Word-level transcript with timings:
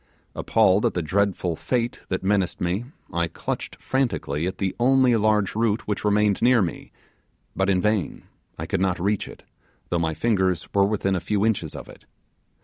Appalled 0.33 0.83
at 0.87 0.95
the 0.95 1.03
dreadful 1.03 1.55
fate 1.55 1.99
that 2.09 2.23
menaced 2.23 2.59
me, 2.59 2.85
I 3.13 3.27
clutched 3.27 3.75
frantically 3.75 4.47
at 4.47 4.57
the 4.57 4.73
only 4.79 5.15
large 5.15 5.53
root 5.53 5.87
which 5.87 6.03
remained 6.03 6.41
near 6.41 6.59
me, 6.59 6.91
but 7.55 7.69
in 7.69 7.79
vain; 7.81 8.23
I 8.57 8.65
could 8.65 8.81
not 8.81 8.99
reach 8.99 9.27
it, 9.27 9.43
though 9.89 9.99
my 9.99 10.15
fingers 10.15 10.67
were 10.73 10.85
within 10.85 11.15
a 11.15 11.19
few 11.19 11.45
inches 11.45 11.75
of 11.75 11.87
it. 11.87 12.07